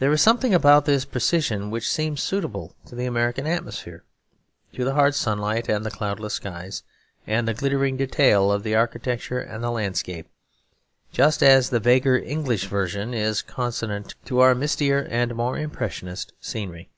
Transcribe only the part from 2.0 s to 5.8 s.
suitable to the American atmosphere; to the hard sunlight,